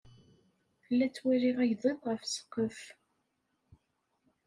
La 0.91 1.07
ttwaliɣ 1.09 1.57
agḍiḍ 1.63 1.99
ɣef 2.07 2.21
ssqef. 2.25 2.79